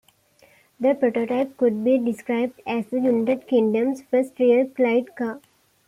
[0.79, 5.41] The prototype could be described as the United Kingdom's first real light car.